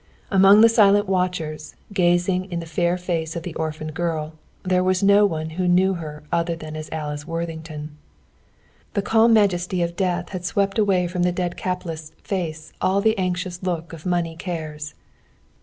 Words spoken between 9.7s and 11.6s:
of Death had swept away from the dead